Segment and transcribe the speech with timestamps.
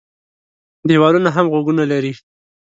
[0.87, 2.13] دېوالونه هم غوږونه لري.